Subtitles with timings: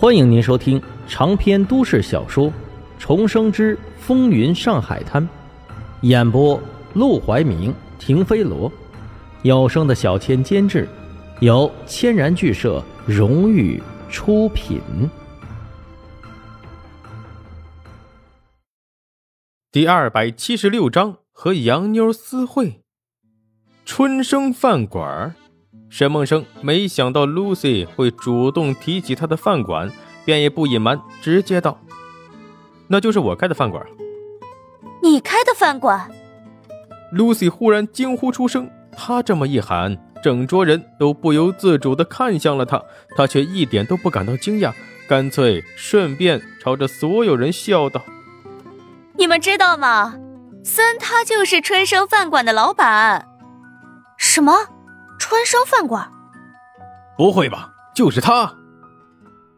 [0.00, 2.46] 欢迎您收听长篇都市小说
[2.98, 5.22] 《重生之风云上海滩》，
[6.00, 6.58] 演播：
[6.94, 8.72] 陆怀明、停飞罗，
[9.42, 10.88] 有声的小千监制，
[11.40, 13.78] 由千然剧社荣誉
[14.08, 14.80] 出品。
[19.70, 22.80] 第二百七十六章和洋妞私会，
[23.84, 25.34] 春生饭馆儿。
[25.90, 29.90] 沈梦生没想到 Lucy 会主动提起他的饭馆，
[30.24, 31.78] 便也不隐瞒，直接道
[32.86, 33.84] ：“那就是我开的饭馆。”
[35.02, 36.08] 你开的饭馆
[37.12, 42.80] ？Lucy 忽然惊呼出声，他这么一喊，整桌人都不由自主地看向了他，
[43.16, 44.72] 他却一点都不感到惊讶，
[45.08, 48.00] 干脆顺便朝着所有人笑道
[49.18, 50.14] ：“你们知道吗？
[50.62, 53.26] 森他就是春生饭馆的老板。”
[54.16, 54.54] 什么？
[55.20, 56.10] 春生饭馆？
[57.16, 58.56] 不会吧，就是他！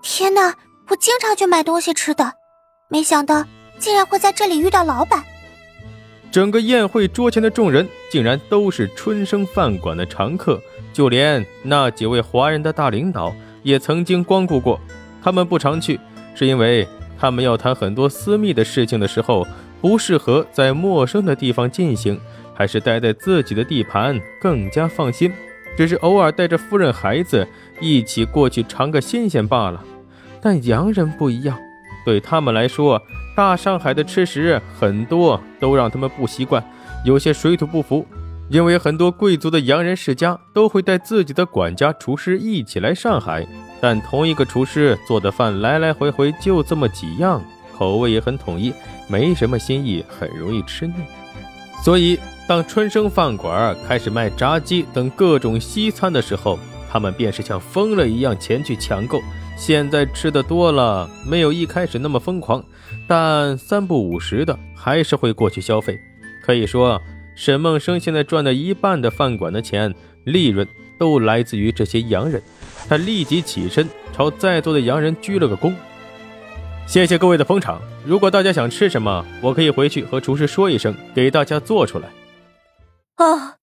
[0.00, 0.54] 天哪，
[0.88, 2.34] 我经常去买东西吃的，
[2.88, 3.44] 没想到
[3.78, 5.22] 竟然会在这里遇到老板。
[6.30, 10.60] 整个宴会桌前的众人竟然都是春生饭馆的常客，
[10.92, 14.80] 就连那几位华人的大领导也曾经光顾过。
[15.20, 15.98] 他们不常去，
[16.36, 16.86] 是因为
[17.18, 19.44] 他们要谈很多私密的事情的时候，
[19.80, 22.18] 不适合在陌生的地方进行，
[22.54, 25.32] 还是待在自己的地盘更加放心。
[25.76, 27.46] 只是偶尔带着夫人、孩子
[27.80, 29.84] 一起过去尝个新鲜罢了。
[30.40, 31.58] 但洋人不一样，
[32.04, 33.00] 对他们来说，
[33.36, 36.64] 大上海的吃食很多都让他们不习惯，
[37.04, 38.06] 有些水土不服。
[38.48, 43.46] 因为很多贵族的洋人世家都会带自己的管家、厨师一起来上海，
[43.80, 47.42] 但同一个厨师做的饭来来回回就这么几样，
[47.76, 48.72] 口味也很统一，
[49.06, 50.94] 没什么新意，很容易吃腻。
[51.84, 52.18] 所以。
[52.48, 56.58] 当春生饭馆开始卖炸鸡等各种西餐的时候，
[56.90, 59.20] 他们便是像疯了一样前去抢购。
[59.58, 62.64] 现在吃的多了，没有一开始那么疯狂，
[63.06, 65.94] 但三不五时的还是会过去消费。
[66.42, 66.98] 可以说，
[67.36, 69.94] 沈梦生现在赚的一半的饭馆的钱
[70.24, 70.66] 利润
[70.98, 72.42] 都来自于这些洋人。
[72.88, 75.74] 他立即起身朝在座的洋人鞠了个躬
[76.88, 77.78] ：“谢谢各位的捧场。
[78.06, 82.08] 如果大家想吃什么，我可以回去和厨师说一声，给大家做出来。”
[83.18, 83.56] 哦，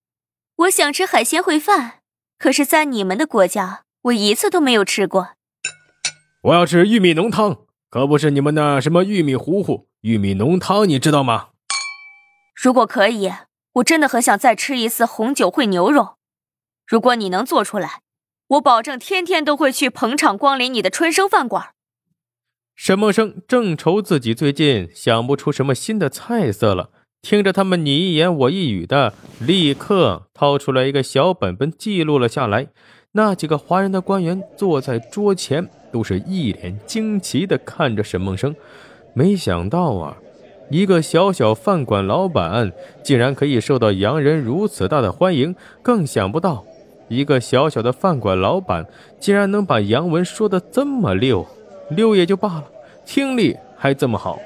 [0.57, 2.01] 我想吃海鲜烩饭，
[2.38, 5.29] 可是，在你们的国家，我一次都没有吃过。
[6.43, 11.51] 我要吃玉米浓汤，可不是你们那什么玉米糊糊，玉米浓汤，你知道吗？
[12.53, 13.31] 如果可以，
[13.75, 16.17] 我真的很想再吃一次红酒烩牛肉。
[16.85, 18.01] 如果你能做出来，
[18.47, 21.69] 我保证天天都会去捧场光临你的春生饭馆。
[22.75, 26.91] 沈梦生正愁自己最近想不出什么新的菜色了。
[27.25, 32.67] 听着他们你一言我一语的，立刻掏出来一个小本本记录了下来。
[33.13, 38.55] 那几个华人的官员坐在桌前，都是一脸惊奇的看着沈梦生。
[39.15, 40.17] 没想到啊，
[40.69, 42.71] 一个小小饭馆老板
[43.01, 46.63] 竟然可以受到洋人如此大的欢迎，更想不到
[47.07, 48.85] 一个小小的饭馆老板
[49.19, 51.43] 竟然能把洋文说的这么溜，
[51.89, 52.65] 溜也就罢了，
[53.03, 54.39] 听力还这么好。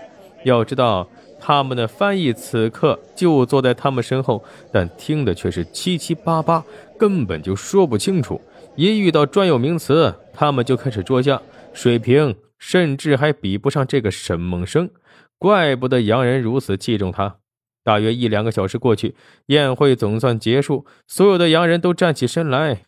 [0.46, 1.06] 要知道。
[1.40, 6.64] 他们的翻译此刻就坐在他们身后，但听的却是七七八八，
[6.98, 8.40] 根本就说不清楚。
[8.76, 11.42] 一遇到专有名词，他们就开始捉瞎，
[11.74, 14.90] 水平甚至还比不上这个沈梦生。
[15.38, 17.38] 怪不得洋人如此器重他。
[17.84, 19.16] 大约一两个小时过去，
[19.48, 22.82] 宴会总算结束，所有的洋人都站起身来，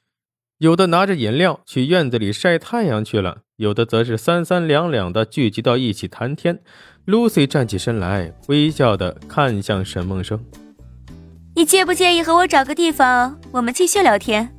[0.62, 6.60] 有的拿着饮料去院子里晒太阳去了，有的则是三三两两的聚集到一起谈天。
[7.08, 10.40] Lucy 站起身来，微笑的看向沈梦生
[11.58, 14.56] ：“你介不介意和我找个地方，我们继续聊天？”“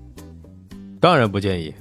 [0.98, 1.72] 当然不介意。”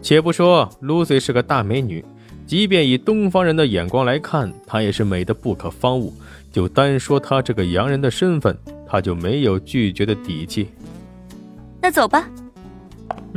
[0.00, 2.02] 且不说 Lucy 是个大美女，
[2.46, 6.10] 即便以东方人的眼光来看，她也是美的不可方物。
[6.50, 8.56] 就单说她这个洋人的身份，
[8.88, 10.70] 她就没有拒绝的底气。
[11.82, 12.26] 那走吧。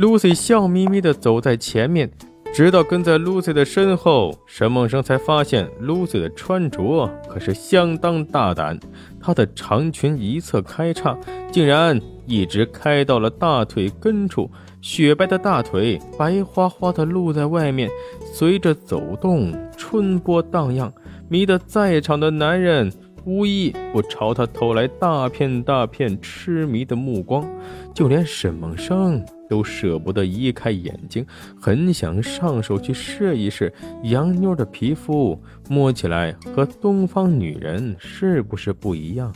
[0.00, 2.10] Lucy 笑眯眯的走在前面。
[2.54, 8.80] 直到跟在 Lucy 的身后，沈梦生才发现 Lucy 的穿着可是相当大胆。
[9.20, 11.16] 她的长裙一侧开叉，
[11.52, 17.88] 竟然一直开到了大腿根处，雪白的大腿白花花的露在外面，
[18.32, 20.90] 随着走动，春波荡漾，
[21.28, 22.90] 迷得在场的男人
[23.26, 27.46] 无一不朝她投来大片大片痴迷的目光，
[27.94, 29.22] 就连沈梦生。
[29.50, 31.26] 都舍不得移开眼睛，
[31.60, 33.72] 很想上手去试一试
[34.04, 35.36] 洋妞的皮肤，
[35.68, 39.34] 摸起来和东方女人是不是不一样？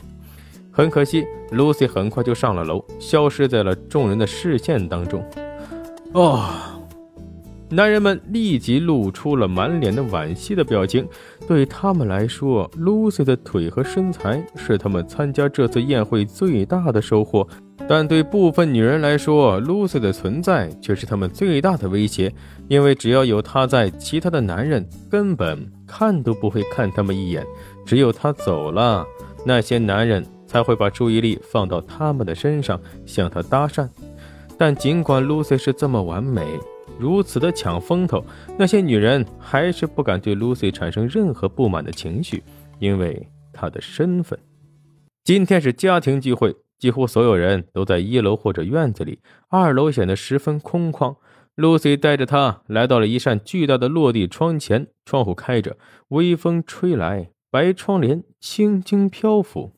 [0.71, 5.23] 很可惜，Lucy 很快就上了楼，消失在了众人的视线当中。
[6.13, 6.49] 哦，
[7.69, 11.07] 男人们立即露出了满脸的惋惜的表情。
[11.47, 17.47] 对他们来说，Lucy 的腿和身材是他们参加这次宴会最大的收获；
[17.87, 22.33] 但对部分女人来说，Lucy 的存在却是他们最大的威胁。
[22.67, 27.45] 因为只要有她在，其他的男人根本看都不会看他们一眼。
[27.85, 29.05] 只有她走了，
[29.45, 33.87] 那些男人才会把注意力放到他们的身上，向她搭讪。
[34.57, 36.41] 但尽管 Lucy 是这么完美，
[36.97, 38.25] 如此的抢风头，
[38.57, 42.41] 那些女人还是不敢对 Lucy 产生任何不满的情绪，
[42.79, 44.39] 因为她的身份。
[45.23, 46.55] 今天是家庭聚会，
[46.85, 49.17] 几乎所有人都在一楼或者院子里，
[49.49, 51.15] 二楼显得十分空旷。
[51.55, 55.77] Lucy 带着他来到了一扇巨大的落地窗前，窗户开着，
[56.09, 59.71] 微风吹来，白窗帘轻轻飘拂。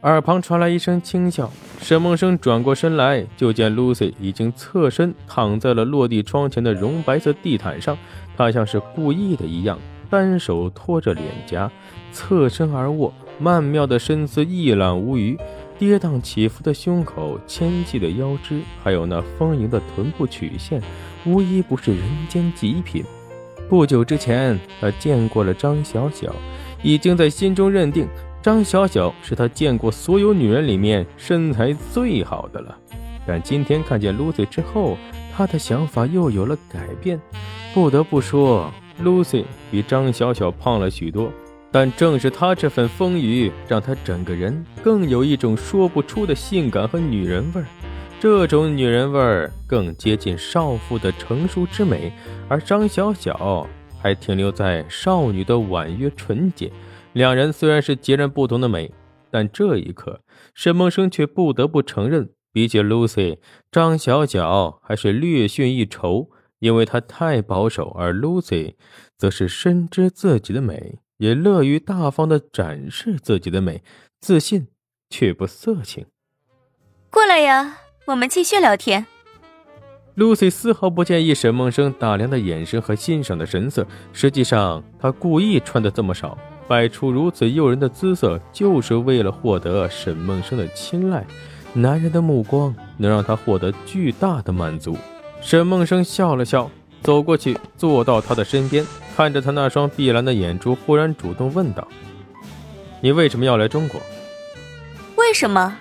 [0.00, 1.52] 耳旁传来一声轻笑，
[1.82, 7.98] 沈梦生转过身来，就见 Lucy 已经侧身躺在了落地窗前的绒白色地毯上。
[8.38, 11.70] 她像是故意的一样，单手托着脸颊，
[12.10, 15.38] 侧身而卧，曼妙的身姿一览无余。
[15.78, 20.82] 跌宕起伏的胸口，纤细的腰肢，还有那丰盈的臀部曲线，
[21.24, 23.04] 无一不是人间极品。
[23.68, 26.34] 不久之前，他见过了张小小，
[26.82, 28.08] 已经在心中认定
[28.42, 32.76] 张小小是他见过所有女人里面身材最好的了。
[33.24, 34.98] 但今天看见 Lucy 之后，
[35.32, 37.20] 他的想法又有了改变。
[37.72, 41.30] 不得不说，Lucy 比张小小胖了许多。
[41.70, 47.66] 但正是她这份丰腴，让她整个人更有一种说不出的性感和女人味儿。
[48.20, 52.12] 这种女人味儿更接近少妇的成熟之美，
[52.48, 53.64] 而张小小
[54.00, 56.72] 还停留在少女的婉约纯洁。
[57.12, 58.92] 两人虽然是截然不同的美，
[59.30, 60.20] 但这一刻，
[60.54, 63.38] 沈梦生却不得不承认，比起 Lucy，
[63.70, 66.28] 张小小还是略逊一筹，
[66.58, 68.74] 因为她太保守，而 Lucy
[69.16, 70.98] 则是深知自己的美。
[71.18, 73.82] 也乐于大方的展示自己的美，
[74.20, 74.68] 自信
[75.10, 76.06] 却不色情。
[77.10, 79.06] 过来呀，我们继续聊天。
[80.16, 83.86] Lucy 丝毫不介意沈梦生打量的眼神和欣赏的神色。
[84.12, 86.36] 实际上，她故意穿的这么少，
[86.66, 91.24] 摆出如此诱人的姿色，就是为了获得沈梦生的青睐。
[91.72, 94.96] 男人的目光能让她获得巨大的满足。
[95.40, 96.70] 沈梦生笑了笑。
[97.00, 98.84] 走过去，坐到他的身边，
[99.18, 101.88] 看着他那双碧蓝的眼珠，忽然主动问道
[103.02, 104.00] ：“你为什么要来中国
[105.18, 105.76] ？”“为什么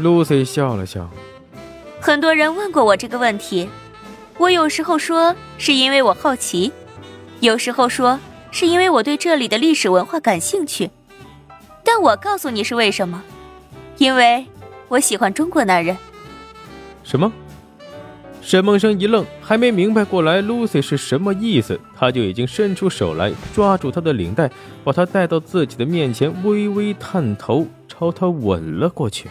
[0.00, 1.10] ？”Lucy 笑了笑。
[2.00, 3.68] 很多人问过我这个问题，
[4.38, 6.72] 我有时候说是因为我好奇，
[7.40, 8.18] 有时候说
[8.50, 10.90] 是因为我对这里的历史文化感兴趣。
[11.84, 13.22] 但我告诉你是为什么，
[13.98, 14.46] 因为
[14.88, 15.94] 我喜欢中国男人。
[17.04, 17.30] 什么？
[18.42, 24.50] 沈梦生一愣，还没明白过来 Lucy 是什么意思，他就已经伸出手来抓住她的领带，
[24.82, 29.28] 把她带到自己的面前，微微探头，朝她吻了过去。